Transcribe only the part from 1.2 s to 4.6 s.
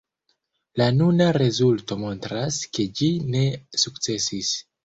rezulto montras, ke ĝi ne sukcesis.